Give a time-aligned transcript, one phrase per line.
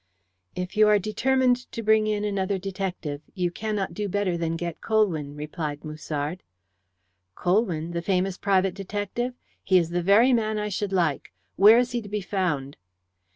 [0.55, 4.81] "If you are determined to bring in another detective, you cannot do better than get
[4.81, 6.41] Colwyn," replied Musard.
[7.35, 9.35] "Colwyn the famous private detective?
[9.63, 11.31] He is the very man I should like.
[11.55, 12.77] Where is he to be found?"